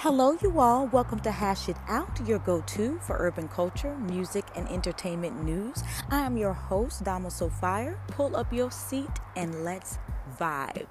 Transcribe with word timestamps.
Hello, 0.00 0.36
you 0.42 0.60
all. 0.60 0.86
Welcome 0.88 1.20
to 1.20 1.30
Hash 1.30 1.70
It 1.70 1.76
Out, 1.88 2.20
your 2.26 2.38
go 2.40 2.60
to 2.60 2.98
for 3.00 3.16
urban 3.18 3.48
culture, 3.48 3.96
music, 3.96 4.44
and 4.54 4.68
entertainment 4.68 5.42
news. 5.42 5.82
I 6.10 6.20
am 6.20 6.36
your 6.36 6.52
host, 6.52 7.02
Damo 7.02 7.30
Sofire. 7.30 7.96
Pull 8.08 8.36
up 8.36 8.52
your 8.52 8.70
seat 8.70 9.08
and 9.36 9.64
let's 9.64 9.98
vibe. 10.38 10.86